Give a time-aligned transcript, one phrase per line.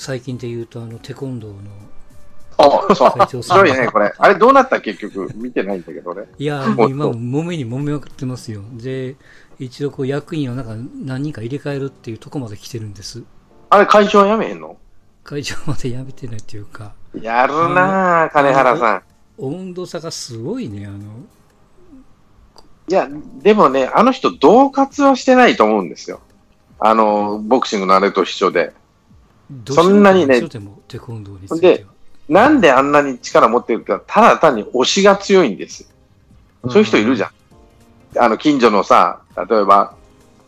[0.00, 1.58] 最近で言うと、あの、テコンドーの、
[2.56, 3.42] あ、そう。
[3.42, 4.10] 白いね、これ。
[4.16, 6.22] あれどうなった結局、見てないんだけどね。
[6.38, 8.62] いや、もう今、揉めに揉めまくってますよ。
[8.72, 9.16] で、
[9.58, 10.74] 一度こう役員をなんか
[11.04, 13.24] 何人か入れ替えるっていうとこまで来てるんです。
[13.68, 14.78] あれ会長はやめへんの？
[15.22, 19.02] 会長までやめてないっていうか、やるなぁ、金原さん。
[19.36, 20.98] 温度差がすごいね、あの、
[22.88, 23.06] いや、
[23.42, 26.20] でもね、あの人、恫喝はしてないと思うんですよ。
[26.78, 28.72] あの、ボクシングのあれと一緒で。
[29.68, 31.90] そんなにねでもテコンドーについては。
[32.28, 35.88] なんであんなに力持ってるか、ただ単に推しが強いんですよ。
[36.70, 37.30] そういう人いるじゃん。
[38.18, 39.94] あの、近所のさ、例えば、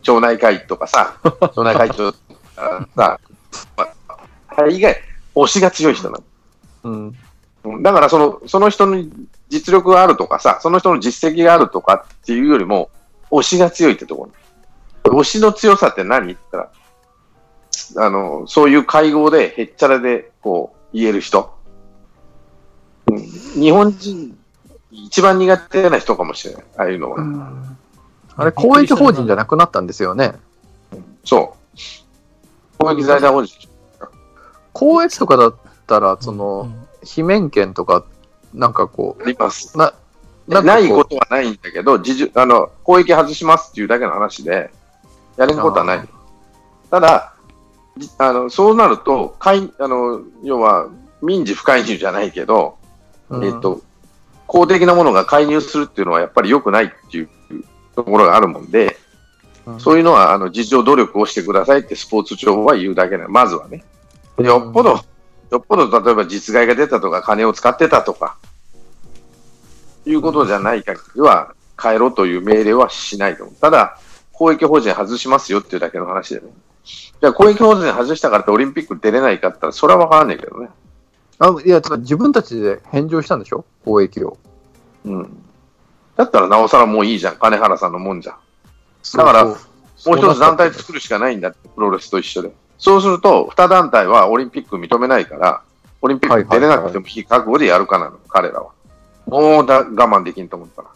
[0.01, 1.17] 町内会とかさ、
[1.53, 2.17] 町内会長と
[2.55, 3.19] かさ、
[3.75, 3.87] ま
[4.57, 4.95] あ以外、
[5.35, 6.23] 推しが強い人なの。
[6.83, 7.15] うん。
[7.65, 9.03] うんだからその、その人の
[9.49, 12.89] 実力があるとかさ、その人の実績があるとかっていうよりも、
[13.31, 14.29] 推しが強いってとこ
[15.03, 15.11] ろ。
[15.19, 16.71] 推しの強さって何って言ったら、
[17.95, 21.53] あの、そういう会合でへっちゃらでこう言える人。
[23.07, 24.37] うん日本人、
[24.91, 26.63] 一番苦手な人かもしれない。
[26.77, 27.17] ああいうのは。
[28.35, 30.33] あれ、公益法人じゃなくなったんですよね。
[31.23, 32.83] そう。
[32.83, 33.69] 公益財団法人。
[34.73, 36.71] 公益とかだったら、そうんの、
[37.03, 38.05] 非免権とか、
[38.53, 39.73] なんかこあります。
[39.75, 39.93] う、な、
[40.47, 44.71] ないかことはないんだけど、自重あの、公益外しますっていうだけの話で、
[45.37, 46.09] やれることはない。
[46.89, 47.32] ただ、じ
[48.17, 50.89] あのそうなると、介あの要は
[51.21, 52.77] 民事不介入じゃないけど、
[53.29, 53.81] うんえっと、
[54.47, 57.29] 公的なものが介入するっていうのはやっぱり良くないっていう
[57.95, 58.97] ところがあるもんで、
[59.65, 63.85] うんそういうのはあの自助努力をしてくださいってスポーツ庁は言うだけなの、まずはね。
[64.37, 64.99] よっぽど、
[65.51, 68.37] よっぽど例えば実害が出たとか、金を使ってたとか、
[70.05, 73.55] いうことじゃない限りは、変えろという命令はしないと思う。
[73.55, 73.97] ただ、
[74.33, 76.47] 公益法人外しますよっていうだけの話でね。
[76.83, 80.69] じゃあ、公益法人外したからってオリンピック出れないかって言ったら、それは分からんねんけどね。
[81.39, 83.65] あいや、自分たちで返上したんでしょ？
[83.85, 84.37] 公益を。
[85.05, 85.43] うん。
[86.15, 87.37] だったらなおさらもういいじゃん。
[87.37, 88.35] 金原さんのもんじゃん。
[89.17, 92.53] だからもう一つ団体作るしかないんだって、プロレスと一緒で。
[92.77, 95.61] そうすると、二団体はオリンピック認めないから、
[96.01, 98.71] オリンピック出れなくてもいい覚悟でやるかなの、彼らは。
[99.25, 100.89] もうだ我慢できんと思ったら。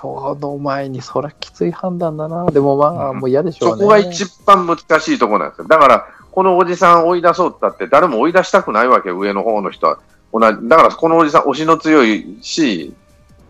[0.00, 2.46] 東京の前にそりゃきつい判断だな。
[2.46, 3.70] でもまあ、うんもう嫌でしょね。
[3.72, 4.82] そうこが一番難し
[5.14, 5.66] いところなんですよ。
[5.66, 9.98] だから、このおじさん追い出そうって言ったって、誰も追い出したくないわけよ、上の方の人は。
[10.32, 12.94] 同じだから、このおじさん、推しの強いし、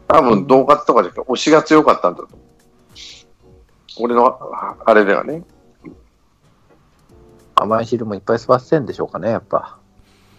[0.07, 2.39] 多分、恫喝とかじゃなくて、推しが強かったんだと思う。
[4.01, 5.45] 俺の、ああれではね。
[7.57, 9.77] 甘い汁もいっぱい吸わせてんでしょうかね、やっぱ。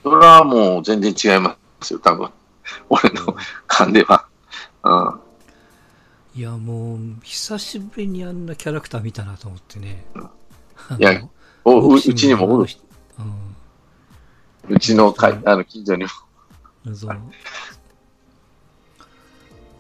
[0.04, 2.30] それはもう全然違いますよ、多分。
[2.90, 3.36] 俺の
[3.68, 4.26] 勘では。
[4.84, 5.29] うん。
[6.36, 10.06] いや、もう、久しぶりにあんなキャラクター見たなと思ってね。
[10.98, 11.22] いや
[11.66, 12.82] おうちにもおる、の人
[14.70, 16.10] うちのかあの近所にも。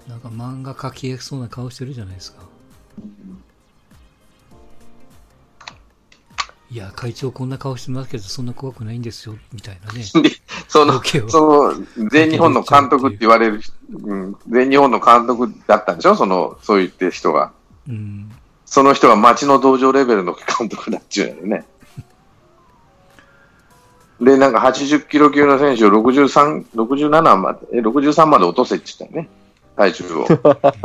[0.07, 2.41] なんか漫画描きそうな顔してるじゃないですか。
[6.71, 10.03] いや、会長こんな顔してますけど、そんな怖くないんですよ、みたいなね。
[10.69, 11.01] で、その。
[11.29, 13.61] その、全日本の監督って言われる、
[14.03, 16.15] うん、全日本の監督だったんでしょ？
[16.15, 17.51] その、そう言ってる人が。
[17.87, 18.31] うん。
[18.65, 21.65] その人が町の道場レベルの監督だっちゅうんやよね。
[24.21, 29.29] で、なんか80キロ級の選手を63、67まで、え、63まで落とせって言ったよね。
[29.75, 30.27] 体重を。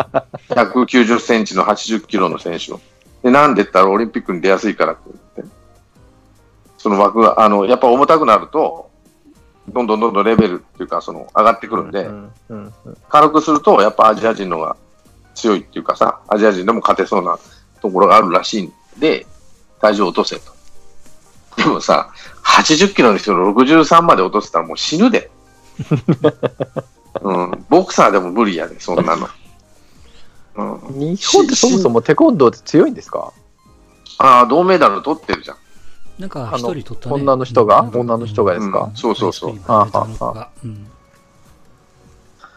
[0.50, 2.80] 190センチの80キロの選手を。
[3.22, 5.02] で、なんでったらオリンピックに出やすいからって
[5.36, 5.54] 言って。
[6.78, 8.90] その枠が、あの、やっぱ重たくなると、
[9.68, 12.08] どんどんどんどんレベルっていうか、その、上がってくるんで、
[13.08, 14.76] 軽くすると、やっぱアジア人のが
[15.34, 17.38] 強いっていうかさ、アジア人でも勝てそうな
[17.80, 19.26] ところがあるらしいんで、
[19.80, 20.52] 体重を落とせと。
[21.56, 22.10] でもさ、
[22.44, 25.30] 80キロの人の63まで落とせたらもう死ぬで。
[27.22, 29.28] うん、ボクサーでも無理やで、そんなの。
[30.56, 33.32] うん、日本ってそもそもテコンドーって強いんですか？
[34.18, 35.56] ああ、銅メダル取ってるじゃん。
[36.18, 37.14] なんか一あの人取ったね。
[37.16, 37.80] 女の人が？
[37.80, 38.00] うん。
[38.00, 38.84] 女の人がですか？
[38.84, 38.96] うん。
[38.96, 39.60] そうそうそう。
[39.66, 40.86] ああうん。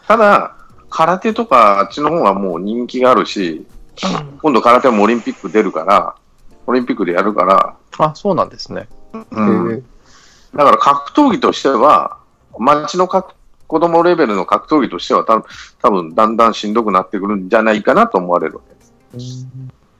[0.06, 0.56] ただ、
[0.90, 3.66] 空手とかあっちの方がもう人気があるし、
[4.40, 6.14] 今度空手もオリンピック出るから、
[6.66, 8.88] オリンピックでやるから、あ、そうなんですね。
[9.12, 9.84] うん。
[10.54, 12.16] だから格闘技としては、
[12.58, 13.34] 町の格
[13.66, 15.44] 子供レベルの格闘技としては、多分
[15.82, 18.62] 多分だんだんしんどくなってくるんじゃないかなと思われるわ
[19.12, 19.46] けです。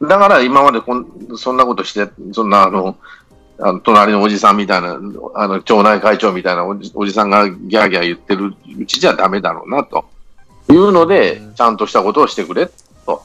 [0.01, 1.07] だから今までこん
[1.37, 2.97] そんなことして、そんなあの、
[3.61, 4.99] あの隣のおじさんみたいな、
[5.35, 10.05] あの町内会長みたいなおじおじさんがギャーギャー言ってるうちじゃダメだろうなと
[10.71, 12.71] いうのでうん、ちゃんとしたことをしてくれ
[13.05, 13.23] と、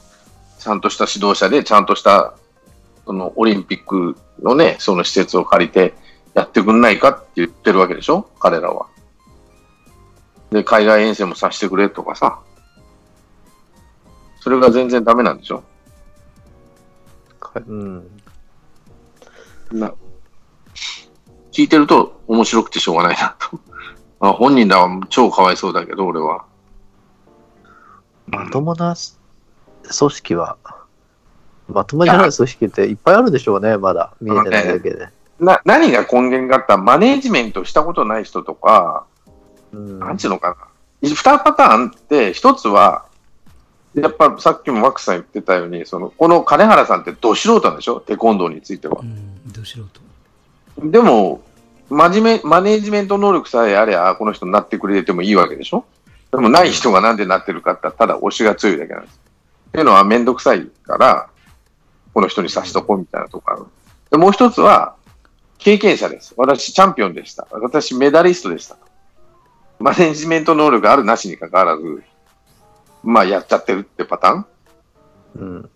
[0.58, 2.34] ちゃんとした指導者で、ちゃんとした
[3.06, 5.94] そのオリンピックのね、その施設を借りて
[6.34, 8.28] やってくんないかって言ってるわけでしょ？
[8.40, 8.86] 彼らは。
[10.50, 12.40] で、海外遠征もさせてくれとかさ。
[14.40, 15.62] それが全然ダメなんでしょ？
[17.38, 18.06] かうん。
[19.72, 19.92] な
[21.54, 23.58] 聞いてると面白くてしょうがないなと。
[24.20, 26.44] あ本人らは超かわいそうだけど、俺は。
[28.26, 28.94] まともな
[29.98, 30.56] 組織は、
[31.68, 34.14] まともじゃない組織っていっぱいあるでしょうね、まだ。
[34.20, 35.08] 見えてないだけで。
[35.38, 39.04] な何が根源かって言ったらマネージメントしたことない人とか、
[39.72, 39.98] うん。
[39.98, 40.56] なんちゅうのかな。
[41.02, 43.04] 二パターンあって、一つは、
[43.94, 48.00] やっぱさっきもマックスさん言ってたように、その、この金原さんってど素人なんでしょ？
[48.00, 49.04] テコンドーについてはう。
[49.04, 50.03] ん、ど素人。
[50.78, 51.42] でも、
[51.88, 55.84] 真面目、マネージメント能力さえあれば、この人になってくれてもいいわけでしょ？
[56.30, 59.20] でもない人がなんでなってるかってただ推しが強いだけなんです。
[59.68, 61.28] っていうのはめんどくさいから、
[62.12, 63.66] この人にさしとこうみたいなとこある。
[64.10, 64.96] でもう一つは、
[65.58, 66.34] 経験者です。
[66.36, 67.46] 私、チャンピオンでした。
[67.50, 68.76] 私、メダリストでした。
[69.78, 72.02] マネージメント能力あるなしに関わらず、
[73.02, 74.46] まあ、やっちゃってるってパターン？
[75.36, 75.70] うん。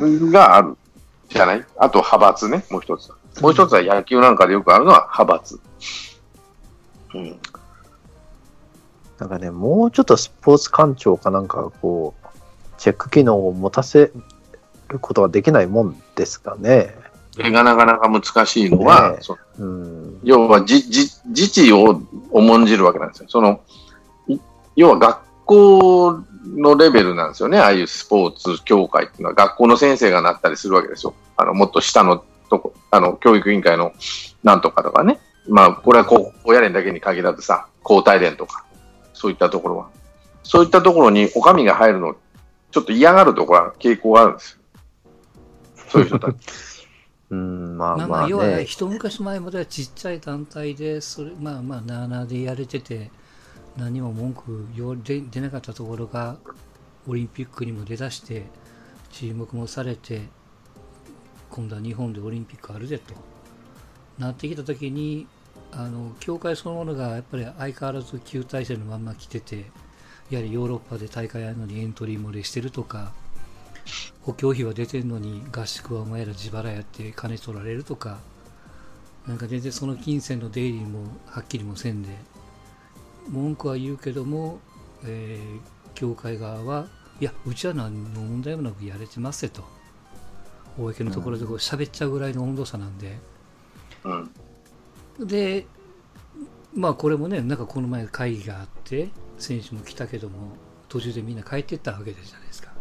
[0.00, 0.30] うん。
[0.30, 0.76] がある。
[1.32, 1.66] じゃない？
[1.76, 3.10] あと、派閥ね、もう一つ。
[3.40, 5.60] もう一つは野球なんかでよくあるのは派閥。
[7.14, 7.38] うん。
[9.18, 12.28] なんかね、もうちょっとスポーツ官庁かなんか、こう、
[12.78, 14.10] チェック機能を持たせ
[14.88, 16.94] ることができないもんですかね。
[17.30, 19.18] それがなかなか難しいのは、ね
[19.58, 20.20] うん。
[20.22, 20.82] 要は自
[21.48, 23.28] 治を重んじるわけなんですよ。
[23.30, 23.60] その
[24.28, 24.38] い
[24.76, 25.20] 要は学
[25.52, 26.24] 校
[26.56, 27.58] のレベルなんですよね。
[27.58, 31.14] ああいうスポーツ協会っていうのは学校の先生がなったりするわけですよ。
[31.36, 33.92] あのもっと下のとこ、あの教育委員会の
[34.42, 35.20] なんとかとかね。
[35.48, 38.64] まあ、これは高校や連だけに限らずさ、交代連とか、
[39.12, 39.90] そういったところは。
[40.44, 42.16] そういったところにお上が入るの、
[42.70, 44.58] ちょっと嫌がるところは傾向があるんですよ。
[45.88, 46.36] そういう人たち。
[47.30, 48.64] うん、まあまあまあ、まあ要はね。
[48.64, 53.10] 一昔前まではちっちゃい団体で、それまあまあ、なあなあでやれてて、
[53.76, 56.36] 何も文句よ出出なかったところが、
[57.08, 58.44] オリンピックにも出だして、
[59.10, 60.22] 注目もされて、
[61.50, 63.14] 今度は日本でオリンピックあるぜと。
[64.18, 65.26] なってきたときに、
[65.72, 69.70] あの協会そのものがやっぱり相変わらず旧体制のまんま来てて、
[70.30, 73.12] やはりヨーロッパで大会やるのにエントリー漏れしてるとか、
[74.22, 78.20] 補強費は出てるのに合宿はお前ら自腹やって金取られるとか、
[79.26, 82.16] なんか全然その金銭の出入りもはっきりもせんで、
[83.28, 84.60] 文句は言うけども、
[85.04, 86.86] えー協会側は、
[87.20, 89.62] いや、うちは何の問題もなくやれてますよと。
[90.78, 93.18] 公のところでこう喋っちゃうぐらいの温度差なんで。
[94.04, 95.26] うん。
[95.26, 95.66] で、
[96.74, 100.56] まあこれもね、なんかこの前会議があって、選手も来たけども、
[100.88, 102.72] 途中でみんな帰っていったわけじゃないですか。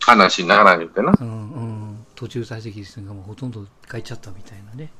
[0.00, 1.12] 話にならないってな。
[1.20, 4.90] うんうん、途中退席してがもうほとんど帰っちゃったみたいなね。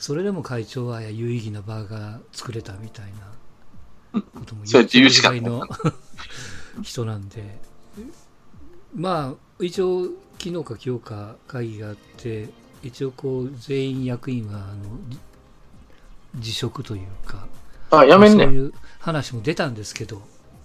[0.00, 3.04] それでも会長は有意義な場が作れたみたい
[4.14, 5.68] なことも言うぐらいの
[6.82, 7.60] 人なんで。
[8.94, 10.06] まあ、一応、
[10.38, 12.48] 昨日か今日か会議があって、
[12.82, 14.84] 一応こう、全員役員は、あの、
[16.36, 17.46] じ辞職というか、
[17.90, 18.44] あ、やめんね。
[18.44, 20.22] そういう話も出たんですけど、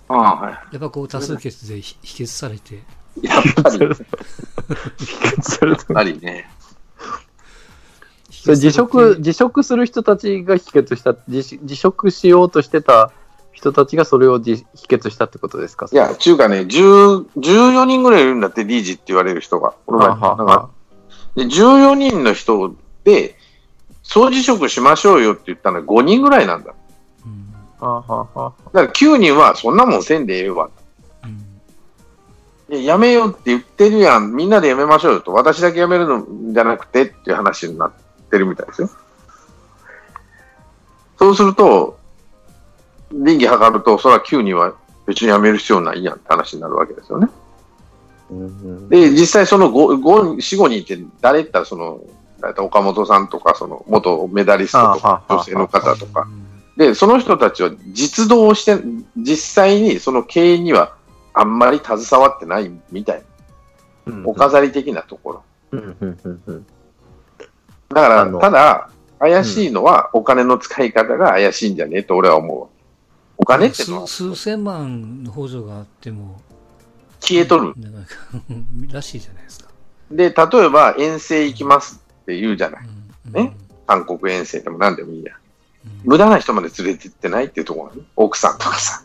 [0.07, 2.79] ああ、はやっぱこう多数決で否否決されて、い。
[3.21, 3.87] やっぱり、 や
[5.73, 6.49] っぱりね。
[8.45, 13.11] それ辞職、辞職する人たちが否決した、辞辞職しようとしてた
[13.51, 15.87] 人たちがそれを辞否決したってことですか？
[15.91, 19.73] いや、中華ね、10 14人ぐらいいるんだって、理事って言われる人が。
[19.87, 20.69] この前はあはあなんか
[21.35, 23.35] で14人の人で、
[24.03, 26.75] 総辞職しましょうよって言ったのは5人ぐらいなんだ。
[27.25, 30.69] うんはあはあはあだから9人はそんなもんせんでええわ。
[32.69, 34.35] やめようって言ってるやん。
[34.35, 35.33] みんなでやめましょうよと。
[35.33, 38.04] 私だけやめるのじゃなくてっていう話になって
[38.37, 38.89] るみたいですよ。
[41.17, 41.97] そうすると、
[43.11, 44.75] 倫理測ると、それは9人は
[45.05, 47.29] 別にやめる必要ないやんって話になるわけですよね。
[48.89, 52.01] で、実際その5、5 4、5人って誰言ったらその、
[52.57, 56.21] 岡本さんとか、その元メダリストとか女性の方とか。
[56.21, 56.45] うん
[56.77, 58.77] で、その人たちは実動をして、
[59.17, 60.95] 実際にその経営には
[61.33, 63.23] あんまり携わってないみたい
[64.05, 65.79] うんな、お飾り的なところ。
[67.89, 68.89] だから、ただ、
[69.19, 72.67] 怪しいのはお金の使い方が怪しいんじゃねえと俺は思う。
[73.37, 76.41] お金ってのは数数千万の補助があっても、
[77.21, 77.73] 消えとる。
[78.91, 79.69] らしいじゃないですか。
[80.11, 82.87] で、例えば遠征行きますって言うじゃない。
[83.27, 83.55] うんね？
[83.87, 85.33] 韓国遠征でも何でもいいや。
[85.33, 88.07] うん無駄な人まで連れてってないっていうところね。
[88.15, 89.03] 奥さんとかさ。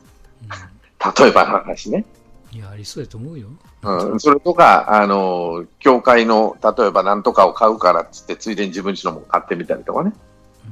[1.19, 2.05] 例えばの話ね。
[2.53, 3.49] いや、ありそうやと思うよ。
[3.83, 10.13] うん、それとか、あの、教会の、例えば何とかを買うからっつって、ついでに自分ちのも買ってみたりとかね。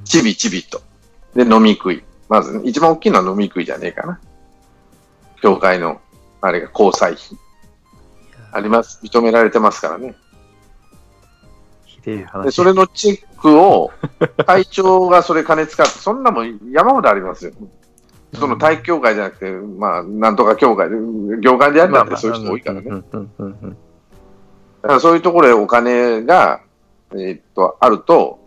[0.04, 0.80] ちびちびと。
[1.34, 2.02] で、飲み食い。
[2.28, 4.20] まず、一番大きいのは飲み食いじゃねえかな。
[5.40, 6.00] 教会の、
[6.40, 7.38] あれが交際費。
[8.50, 9.00] あります。
[9.04, 10.16] 認められてますからね。
[11.84, 12.44] ひでえ話。
[12.44, 13.92] で、それのチェックを、
[14.46, 17.52] 会長がそれ金使って、そんなもん山ほどありますよ。
[18.34, 20.96] その体育協会じゃなくて、まあ、なんとか協会で、
[21.40, 22.90] 業界でやるなんてそういう人多いからね。
[22.90, 22.98] だ
[24.88, 26.60] からそういうところでお金が、
[27.12, 28.38] えーっと、あると、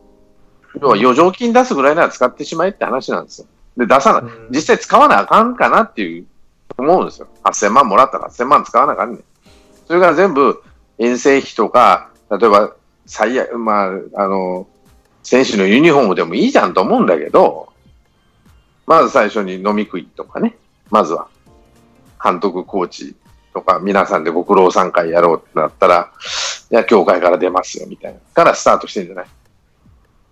[0.79, 3.47] 要は余剰金出すぐらいなら使ってしまえって話なんですよ。
[3.77, 4.21] で、出さない。
[4.21, 6.25] うん実際使わなあかんかなっていう、
[6.77, 7.27] 思うんですよ。
[7.43, 9.23] 8000万もらったら8000万使わなあかんねん。
[9.87, 10.63] それから全部、
[10.97, 12.73] 遠征費とか、例えば、
[13.05, 14.67] 最悪、まあ、あの、
[15.23, 17.70] 選手のユニフォームでもいいじゃんと思うんだけど、
[18.91, 20.57] まず最初に飲み食いとかね、
[20.89, 21.29] まずは、
[22.21, 23.15] 監督、コーチ
[23.53, 26.11] とか、皆さんでご苦労さん会やろうってなったら、
[26.69, 28.19] いや、協会から出ますよ、みたいな。
[28.33, 29.27] からスタートしてんじゃない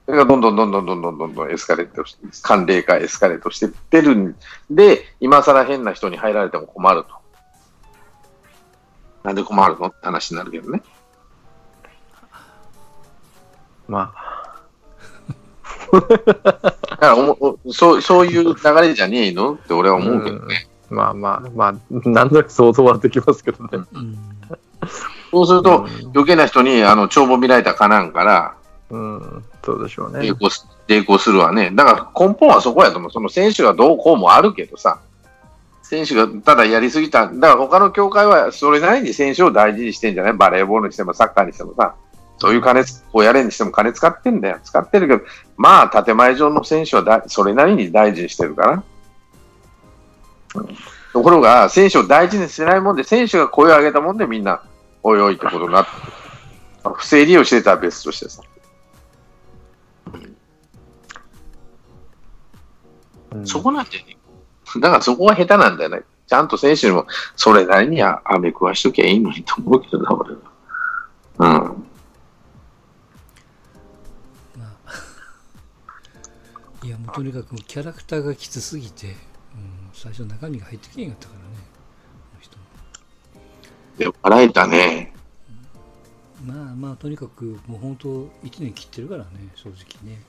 [0.05, 4.35] それがどんどんどんどんどんどんどんどんエスカレートして、慣例化エスカレートしてってるん
[4.69, 7.09] で、今更変な人に入られても困ると。
[9.23, 10.81] なんで困るのって話になるけどね。
[13.87, 14.28] まあ、
[15.91, 19.53] だからおもおそう、そういう流れじゃねえの？
[19.53, 20.67] って俺は思うけどね。
[20.89, 23.69] まあまあ、まあ、なんとなく想像はできますけどね。
[23.93, 24.17] うん。
[25.31, 28.55] そうすると、余計な人に、あの、帳簿見られたかなんから、
[28.89, 30.35] うん、うん、そうでしょうね抵。
[30.35, 31.69] 抗す、抵抗するわね。
[31.75, 33.11] だから根本はそこやと思う。
[33.11, 34.99] その選手がどうこうもあるけどさ、
[35.83, 37.27] 選手がただやりすぎた。
[37.27, 40.33] だから他の協会はそれなりに選手を大事にしてんじゃない？
[40.33, 41.95] バレーボールにしてもサッカーにしてもさ、
[42.39, 44.59] そういう金つ、こうやれにしても金使ってんだよ。
[44.63, 45.23] 使ってるけど、
[45.57, 48.83] まあ、建前上の選手はだそれなりに大事にしてるから。
[50.55, 50.67] うん
[51.13, 54.61] ところが、選手を大事にしてないもんで、選手が声を上げたもんでみんな、
[55.01, 55.91] おいおいってことになって、
[56.95, 58.41] 不正利用してたら別としてさ。
[63.31, 64.17] うんそこなんだよね。
[64.79, 66.01] だからそこが下手なんだよね。
[66.25, 67.05] ちゃんと選手にも
[67.35, 70.39] それなりにあ飴食わしときゃいいのにと思うけどな、俺は。
[77.19, 79.13] とにかくキャラクターがきつすぎて、うん、
[79.91, 81.45] 最初中身が入ってけんかったからね、
[82.31, 82.57] この人
[84.11, 85.13] で、笑えたね。
[86.45, 88.29] まあまあ、とにかくもう本当、1
[88.61, 90.21] 年切ってるからね、正直ね。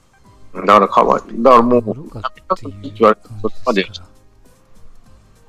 [0.52, 1.40] だからかわいい。
[1.40, 3.86] だからもう、売ろうかっていう言われた感そこまで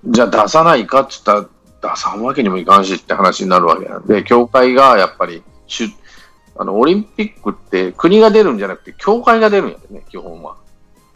[0.05, 1.33] じゃあ出さないかって言った
[1.87, 5.41] ら出さんわけにもいかんしって話になるわけなんで、協会がやっぱり
[6.55, 10.60] あの、オリンピックって国が出るんじゃなくて、協会が出るんやでね、基本は。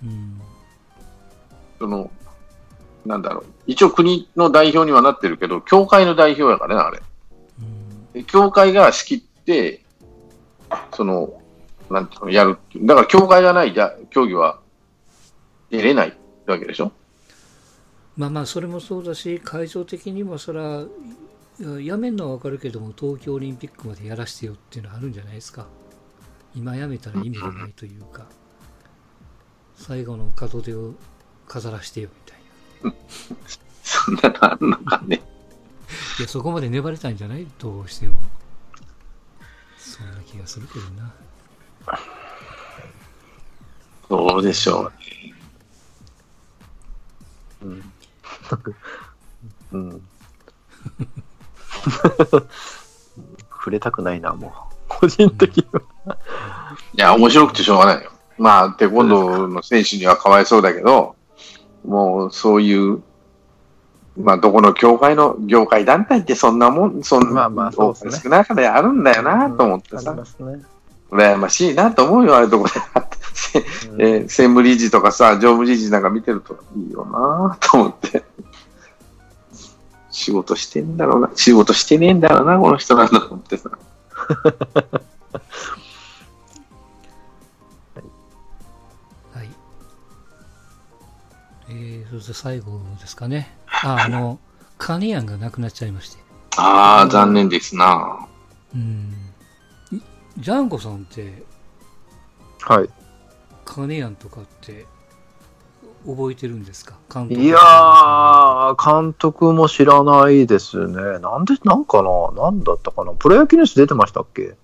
[0.05, 0.41] うん。
[1.79, 2.11] その、
[3.05, 3.45] なんだろう。
[3.67, 7.01] 一応国の代表にはなってるけど、協会の代表やからね、あれ。
[7.59, 8.11] うん。
[8.13, 9.83] で協会が仕切って、
[10.93, 11.41] その、
[11.89, 12.57] なんていうの、やる。
[12.81, 14.59] だから、協会がないじゃ競技は
[15.69, 16.91] 出れないわけでしょ？
[18.17, 20.81] まあまあ、それもそうだし、会場的にもそら、
[21.59, 25.67] いややめんのはわかるけども、東京オリンピックまでやらしてよっていうのはあるんじゃないですか。
[26.55, 28.25] 今やめたら意味がないというか、
[29.77, 30.93] 最後の門出を
[31.47, 32.09] 飾らしてよ
[32.83, 32.95] みたいな。
[33.83, 35.21] そんなのあんのかね。
[36.19, 37.45] いや、そこまで粘れたんじゃない？
[37.59, 38.15] どうしても。
[39.77, 41.13] そんな気がするけどな。
[44.09, 44.91] どうでしょ
[47.61, 47.67] う。
[47.67, 47.93] うん。
[49.71, 50.07] うん。
[53.49, 54.51] 触れたくないな、もう。
[54.87, 55.67] 個人的に
[56.05, 56.17] は。
[56.93, 58.11] いや、面白くてしょうがないよ。
[58.37, 61.15] まあ、テコンドーの選手にはかわいそうだけど、
[61.85, 63.01] もうそういう、
[64.17, 70.63] まあ、どこの協会の、業界団体ってそんなもん、そんな、まあまあそうですね少ない中であるんだよなと思ってさあり、ますね。
[71.11, 72.73] 羨ましいなと思うよ、あれとこで。
[73.89, 78.23] うんえー専務理事とかさ、常務理事なんか見てるといいよなと思って。
[80.11, 81.29] 仕事してんだろうな。
[81.35, 83.69] 仕事してねえんだろうな、この人なんだと思ってさ。
[92.07, 93.57] ー、そして最後ですかね。
[93.83, 94.39] あ、 あの、
[94.77, 96.17] カニヤンがなくなっちゃいまして。
[96.57, 98.27] ああ、残念ですな。
[98.73, 99.13] うん。
[99.91, 99.99] い
[100.37, 101.43] ジャンコさんって、
[102.61, 102.89] はい。
[103.63, 104.85] カネヤンとかって
[106.05, 106.95] 覚えてるんですか？
[107.13, 111.19] 監督いやー、監督も知らないですね。
[111.19, 112.31] なんで、なんかな？
[112.43, 113.11] なんだったかな？
[113.13, 114.55] プロ野球ニュース出てましたっけ？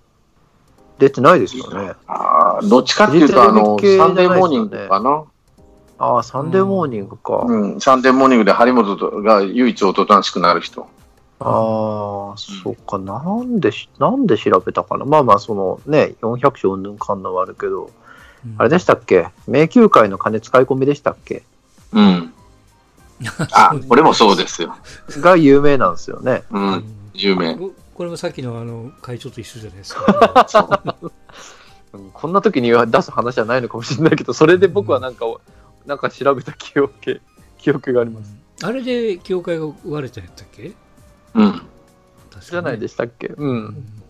[0.99, 1.93] 出てないですよね。
[2.05, 5.23] ああ、どっちかっていうと、あの、サンデーモーニングかな。
[6.01, 7.45] ああ、サンデーモーニングか。
[7.47, 10.87] うん、サンデーモーニングで張本が唯一おとなしくなる人。
[11.39, 12.97] ああ、そうか。
[12.97, 15.05] なんでし、なんで調べたかな。
[15.05, 17.91] まあまあ、そのね、400章うんぬんかんのはあるけど、うん
[18.57, 19.27] あれでしたっけ？
[19.47, 21.43] 迷宮会の金使い込みでしたっけ？
[21.93, 22.33] うん。
[23.53, 24.73] あ、これもそうですよ。
[25.19, 26.41] が有名なんですよね。
[26.49, 26.57] う。
[26.57, 27.55] うんん有名。
[27.55, 30.97] ここれもさっきのあの会長と一緒じゃないですか。
[32.13, 35.25] こんな時には出す話じゃないのかもしれないけど、それで僕はなんか、
[35.85, 37.21] なんか調べた記憶、
[37.57, 38.35] 記憶があります。
[38.63, 40.73] あれで教会が割れたんやったっけ？
[41.33, 41.51] うん。
[41.53, 41.61] 確
[42.31, 43.27] かにじゃないでしたっけ？
[43.27, 43.35] う。
[43.37, 44.01] うんん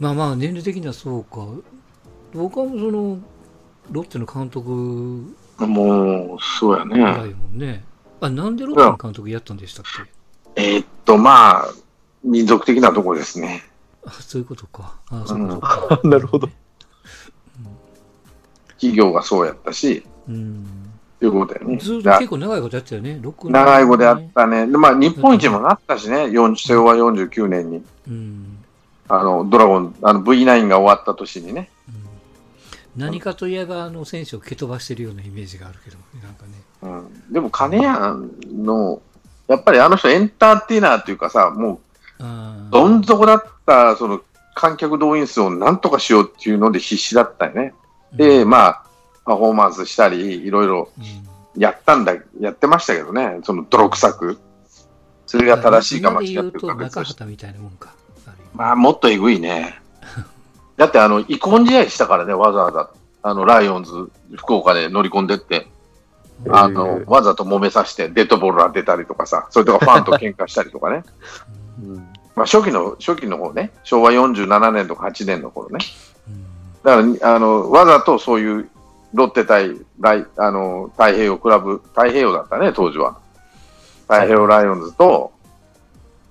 [0.00, 1.46] まあまあ、年齢的にはそうか。
[2.32, 3.18] 僕はもうその、
[3.90, 4.70] ロッテの監督
[5.58, 6.96] もう、そうやね。
[7.34, 7.82] もんね。
[8.20, 9.84] あ、なんでロッテの監督やったんでしたっ
[10.54, 10.62] け？
[10.62, 11.68] えーっと、まあ、
[12.22, 13.64] 民族的なところですね。
[14.04, 15.00] あ、そういうことか。
[15.08, 16.00] あ、そういうことか。
[16.06, 16.48] なるほど。
[18.80, 20.66] 企業がそうやったし、うん。
[21.18, 21.76] ということだよね。
[21.78, 23.18] ずっとだ結構長いことやってたよね。
[23.20, 24.66] 6年長い子であったね。
[24.66, 27.82] でまあ、日本一もなったしね、40昭和49年に。
[28.08, 28.58] うん。
[29.08, 31.70] あの、ドラゴン、あの V9 が終わった年にね。
[31.88, 32.08] うん
[32.98, 36.52] 何かといえば、あの選手を蹴飛ばしてるようなイメージがあるけど、なんかね。
[36.82, 36.88] う
[37.28, 37.32] ん。
[37.32, 38.30] でも、金谷
[38.64, 39.00] の、
[39.46, 41.80] やっぱりあの人エンターテイナーっていうかさ、も
[42.18, 44.20] あう、どん底だった、その、
[44.56, 47.72] 観客動員数をなんとかしようっていうので必死だったよね。
[48.12, 48.82] で、まあ、
[49.24, 54.38] パフォーマンスしたり、いろいろうんやったんだ、やってましたけどね、その泥臭く。
[55.26, 57.24] それが正しいか間違ってるか別中として。
[57.24, 57.92] 畑みたいなもんか。
[58.26, 59.80] ある意味まあ、もっとえぐいね。
[60.76, 62.90] だって、あの、遺恨試合したからね、わざわざ。
[63.22, 63.92] あの、ライオンズ、
[64.36, 65.66] 福岡で乗り込んでって、
[66.48, 71.02] あの、わざと揉めさせて、デッドボール当てたりとかさ、それとかファンと喧嘩したりとかね。
[71.82, 71.96] うん
[72.36, 75.78] まあ、初期の、初期の方ね、昭和47年とか8年の頃ね。
[76.84, 78.70] だから、あの、わざとそういう、
[79.14, 83.18] ロッテ対、ライあの、太平洋クラブ、太平洋だったね、当時は。
[84.02, 85.32] 太平洋ライオンズと、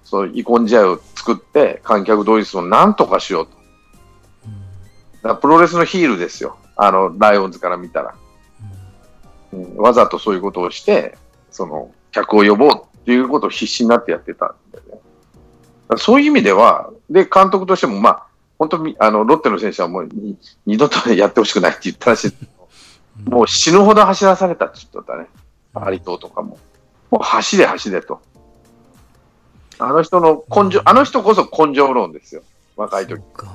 [0.03, 3.51] そういう遺恨試合を作って、観客動員数をなんとかしようと。
[3.51, 6.57] だからプロレスのヒールですよ。
[6.75, 8.15] あの、ライオンズから見たら。
[9.53, 11.17] うんわざとそういうことをして、
[11.51, 15.01] その、客を呼ぼうっていうことを必死になってやってたんだよね。
[15.97, 18.26] そういう意味では、で、監督としても、まあ、
[18.59, 22.27] 本当に、あの、ロッテの選手はもうに、二度とやってほしくないって言ったらしい。
[22.29, 22.57] うん
[23.25, 25.27] もう死ぬほど走らされたって言ってたね。
[25.73, 26.59] バリ島とかも。
[27.09, 28.21] もう走れ走れと。
[29.79, 32.43] あの人の根性、あの人こそ根性論ですよ。
[32.75, 33.47] 若い時そ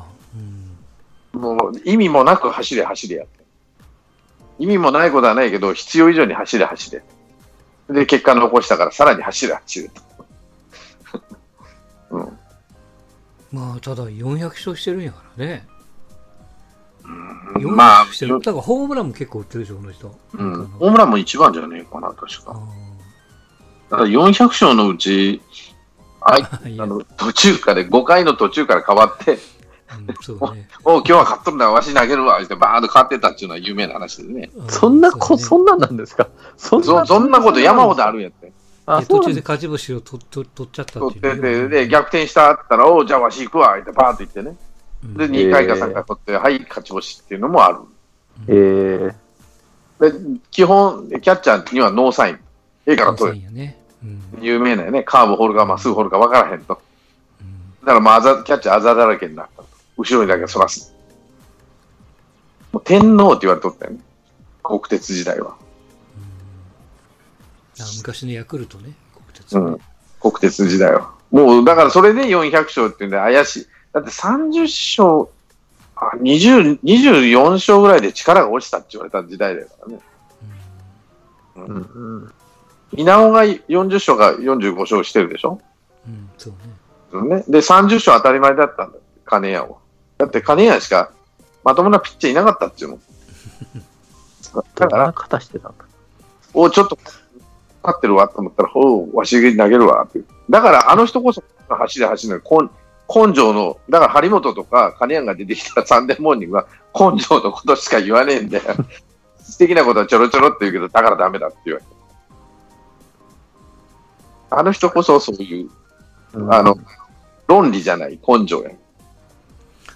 [1.35, 1.39] う。
[1.39, 3.43] もう意味もなく走れ走れやって。
[4.59, 7.03] 意味もないことはないけど、必要以上に走れ走れ。
[7.89, 10.03] で、結果残したからさらに走れ走れと。
[12.11, 12.39] うん。
[13.53, 15.67] まあ、ただ400勝してるんやからね。
[17.57, 18.39] 400まあ、してる。
[18.41, 20.15] だからホームランも結構打ってるでしょ、この人。
[20.35, 22.61] うん、ホームランも一番じゃねえかな、確あか。
[23.91, 25.43] だから400勝のうち、
[26.21, 26.37] あ
[26.79, 29.39] あの途中から、5回の途中から変わって、うん
[30.23, 30.69] そうね。
[30.85, 34.51] おう今日は勝っとるんだ、わし投げるわ、ってバーンと変わってたっていうのは有名な話でね。
[34.55, 36.29] うそんなこ、そんなんなんですか？
[36.57, 38.53] そんそそんなこと山ほどあるんやって。
[38.97, 41.67] あ、途中で勝ち星を取取取っちゃった取っていうね。
[41.67, 44.57] ってて、で、逆転したって言ったら、おうじゃあわし行くわ、ってバーンと言ってね。
[45.05, 47.79] うんで、2回か3回取って、はい、勝ち星っていうのもある。
[48.49, 49.15] え
[50.01, 50.13] えで、
[50.51, 52.35] 基本、キャッチャーにはノーサイン。
[52.87, 53.51] ええから取れ。
[53.51, 53.79] ね。
[54.03, 55.05] うん有名なよね。
[55.05, 56.81] カーブ掘るかまっすぐ掘るか分からへんと。
[57.41, 59.69] うんだからまああざ、キャッチャーあざだらけになったと。
[59.97, 60.95] 後ろにだけ反らす。
[62.73, 64.01] もう天皇って言われとったよね。
[64.63, 65.57] 国鉄時代は。
[67.83, 69.81] あ昔のヤクルトね、国鉄ねうん。
[70.21, 71.13] 国鉄時代は。
[71.31, 73.67] もう、だからそれで400勝っていうんで怪しい。
[73.93, 75.29] だって30勝、
[75.97, 80.01] あ20、24勝ぐらいで力が落ちたって言われた時代だからね。
[81.57, 82.33] うんうん。
[82.95, 85.61] 稲尾が40勝が45勝してるでしょ？
[86.07, 87.37] うんうんそうね。
[87.37, 87.45] ね。
[87.49, 89.03] で、30勝当たり前だったんだよ。
[89.25, 89.77] 金谷は。
[90.19, 91.11] だって金谷しか
[91.65, 92.99] まともなピッチャーいなかったっていうの。
[94.77, 95.85] だから、方してたんだ
[96.53, 96.99] おちょっと
[97.83, 100.27] 勝ってるわと思ったら、ほう、わし投げるわっていう。
[100.49, 102.43] だから、あの人こそ走れ走れ根
[103.09, 108.65] 根性の、だから張本とか金谷が出てきたサンデーモーニングは根性のことしか言わねえんだよ。
[109.43, 111.93] 素敵なことはちょろちょろって言うけど、だからダメだって言われて。
[114.51, 115.71] あの人こそそういう、
[116.51, 116.79] あの、
[117.49, 118.71] 論理じゃない根性や。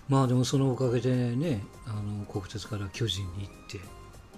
[0.08, 3.80] まあでもそのおかげでね、あの国鉄から巨人に行って、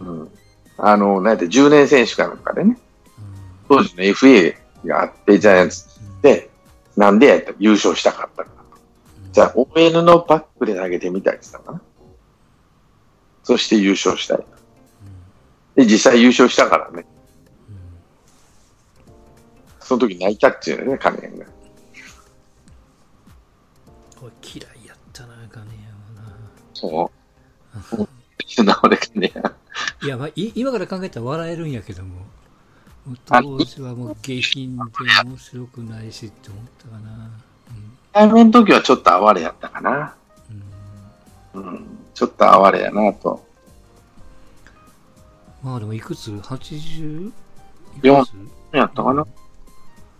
[0.01, 0.31] うん。
[0.77, 2.88] あの、なんて10年選手かなんかでね、うん
[3.69, 5.87] 当時の FA があって、ジャイアンツ
[6.23, 6.51] で、
[6.97, 8.51] なんでやったら優勝したかったか。
[9.33, 11.83] じゃあ、ON のバックで投げてみたいって言ったかな。
[13.45, 14.45] そして優勝したい。
[15.77, 17.07] で、実際優勝したからね。
[19.81, 21.47] その時泣いたっていうね、金谷が。
[24.21, 25.67] これ嫌いやったな、金
[26.75, 28.09] そう。
[28.47, 29.55] 素 直で金谷。
[30.03, 32.27] いや、まあ、い今から考えたら笑えるんやけども、
[33.27, 34.83] 当時はもう下品で
[35.25, 37.31] 面白くないしって思ったかな。
[38.13, 40.15] 対面の時はちょっと哀れやったかな。
[41.55, 41.61] うん。
[41.63, 41.87] うん、うん。
[42.15, 43.45] ちょっと哀れやなと。
[45.63, 47.33] まあでもいくつ ?80?
[48.03, 48.25] 4
[48.73, 49.27] やったかな。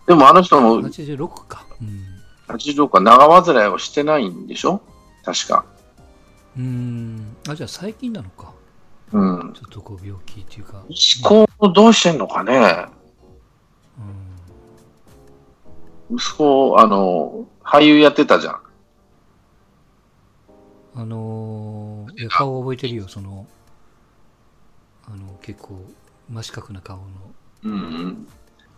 [0.07, 1.65] でもあの人も86か。
[1.81, 2.05] うん。
[2.47, 4.81] 86か長患いをしてないんでしょ？
[5.23, 5.65] 確か。
[6.57, 7.37] うーん。
[7.47, 8.51] あ、じゃあ最近なのか。
[9.11, 9.53] うん。
[9.53, 10.83] ちょっとこう病気っていうか。
[10.89, 12.85] 息子どうしてんのかね
[16.09, 16.15] うん。
[16.17, 18.59] 息子、あの、俳優やってたじゃん。
[20.95, 23.47] あのー、顔覚えてるよ、その、
[25.07, 25.79] あの、結構、
[26.29, 27.03] 真四角な顔の。
[27.63, 28.27] うんうん。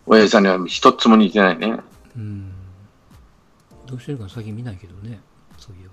[0.06, 1.78] 親父さんには一つも似てないね。
[2.16, 2.52] うん。
[3.86, 5.20] どうしてるか最近見ないけどね、
[5.58, 5.88] そういえ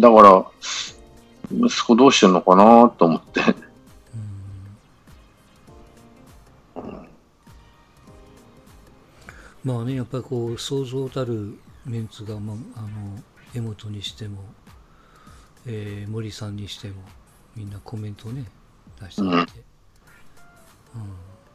[0.00, 0.46] だから、
[1.50, 3.40] 息子どうしてんのかなと思って。
[6.76, 7.08] うん。
[9.64, 12.88] まあね、やっぱりこう、想像たるメンツが、まあ、あの、
[13.54, 14.38] 江本にしても、
[15.66, 16.94] えー森さんにしても、
[17.56, 18.44] みんなコメントをね、
[19.00, 19.52] 出してくれて。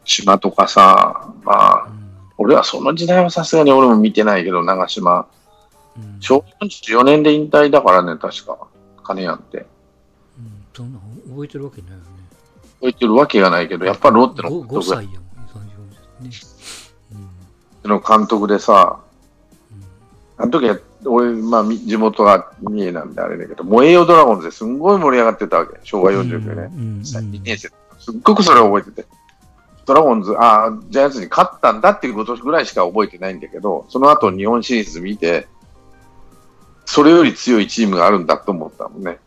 [0.06, 2.10] 島とかさ、まあう、ん。
[2.38, 5.28] 俺はその時代はさすがに俺も見てないけど、長島。
[5.98, 6.18] うん。
[6.20, 8.68] 昭和44年で引退だからね、確か。
[9.04, 9.66] 金谷って。
[10.82, 12.04] うん、そんな覚えてるわけないよね。
[12.80, 15.12] 覚えてるわけがないけど、やっぱロッテの 5, 監督歳やもん、
[16.22, 17.18] 34ですね。
[17.84, 17.92] うん。
[17.92, 19.00] の監督でさ、
[19.72, 19.84] うん
[20.36, 25.80] あの時は、俺、まあ、み地元が三重なんであれだけど、燃えよドラゴンズですんごい盛り上がってたわけ。
[25.84, 26.40] 昭和49年。
[26.40, 27.70] うんうん2年生。
[28.00, 29.08] すっごくそれを覚えてて。
[29.86, 35.48] ドラゴンズ、ああ、ジャイアンツに勝ったんだっていうことぐらいしか覚えてないんだけど、その後日本シリーズ見て、
[36.86, 39.20] それより強いチームがあるんだと思ったもんね。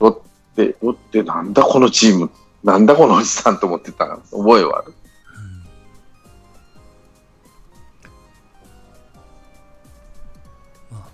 [0.00, 0.14] うんロッ
[0.56, 2.30] テ、ロッテなんだこのチーム、
[2.64, 4.94] なんだこのおじさんと思ってた覚えはある。
[10.90, 11.10] まあ、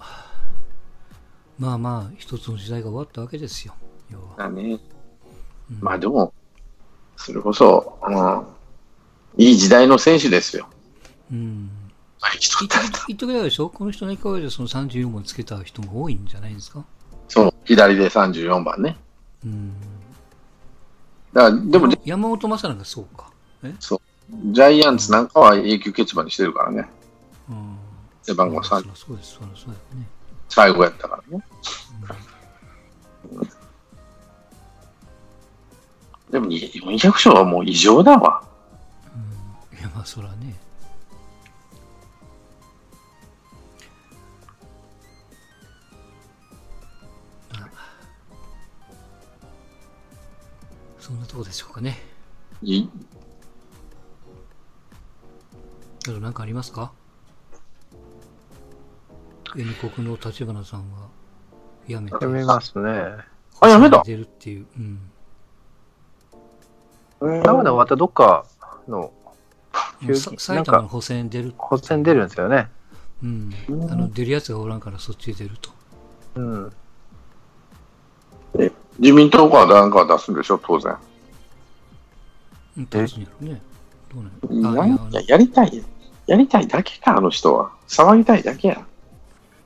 [1.59, 3.75] まあまあ、一つの時代が終わったわけですよ、
[4.11, 4.37] 要は。
[4.37, 4.79] だね。
[5.71, 6.33] うんまあでも、
[7.17, 10.69] それこそ、うん、いい時代の選手ですよ。
[11.31, 11.71] うん。
[12.31, 16.85] 生きと言っった言っとくればでしょこの人のおかげでその34本つけた人も多いんじゃないですか
[17.65, 18.97] 左で34番ね。
[19.45, 19.73] うん。
[21.33, 23.31] だから、でも、ジ山本昌なんかそうか。
[23.65, 26.89] えャイアンツなんかは永久欠番にしてるからね。
[27.49, 27.77] うん。
[28.23, 30.07] 背番号3そりゃ、そうです、そうだよね。
[30.49, 31.45] 最後やったからね。
[36.31, 38.43] でも、400勝はもう異常だわ。
[39.73, 39.79] うん。
[39.79, 40.55] いや、まあ、そらね。
[51.13, 51.99] そんなとこでしょうかね。
[52.63, 52.89] い
[56.05, 56.91] あと何かありますか
[59.55, 61.09] ？N 国の立花さんは
[61.87, 62.17] 辞めて。
[62.25, 62.89] やめますね。
[63.61, 64.67] あ辞めた出るっていう。
[67.21, 67.43] うん。
[67.43, 68.47] 多分ね、またどっか
[68.89, 69.13] の
[70.39, 71.53] 埼玉の補選出る。
[71.59, 72.71] 補選出るんですよね。
[73.23, 73.53] うん。
[73.91, 75.71] あの、出るやつがおらんからそっちで出ると。
[76.37, 76.73] うん。
[78.99, 80.97] 自民党からなんか出すんでしょ、当然。
[82.77, 83.63] うん、どうすんやろね。
[84.15, 85.85] どうなのあ、いや、ややりたい。
[86.27, 87.73] やりたいだけか、あの人は。
[87.89, 88.85] 騒ぎたいだけや。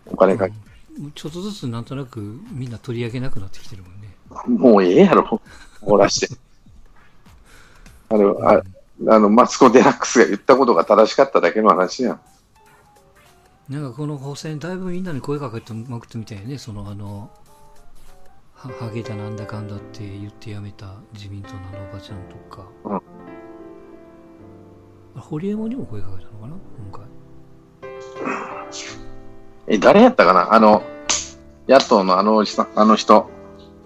[0.07, 0.55] お金かけ、
[0.99, 4.15] のちょっとずつなんとなくみんな取り上げなくなってきてるもんね。
[4.47, 5.41] もうええやろ。
[5.83, 6.37] 漏らして。
[8.09, 8.63] あの、あ
[9.09, 12.21] あの、マツコ・デラックスが言ったことが正しかっただけの話やん。
[13.69, 16.57] なんかこの補選だいぶみんなに声かけてまくってみたいね。
[16.57, 17.46] そのあの、は
[18.57, 22.67] ハゲだなんだかんだって言ってやめた自民党のあのおばちゃんとか。
[22.85, 23.01] うん
[25.17, 26.55] あ堀江門にも声かけたのかな？
[26.91, 27.07] 今回。
[29.67, 30.53] え、誰やったかな？
[30.53, 30.83] あの、
[31.67, 33.31] 野党のあのあの人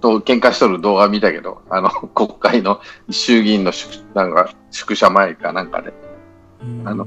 [0.00, 2.80] と喧嘩しとる動画見たけど、あの、 国会の
[3.10, 5.92] 衆議院の宿、なんか、宿舎前かなんかで。
[6.62, 7.06] うんあの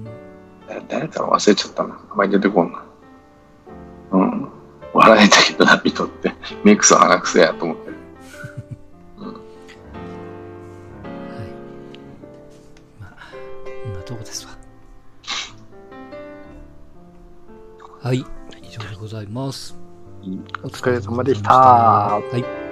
[0.67, 1.99] 誰誰か忘れちゃったな。
[2.09, 2.85] 名前出てこんな。
[4.11, 4.49] うん。
[4.93, 6.33] 笑えたけどな、見とって。
[6.63, 7.89] メイクさん鼻くせやと思って。
[7.89, 7.97] はい。
[12.99, 13.15] まあ、
[13.83, 14.51] こんなとこですわ。
[18.01, 18.17] はい。
[18.61, 19.75] 以上でございます。
[20.63, 21.53] お疲れ様でした。
[21.53, 22.62] はい。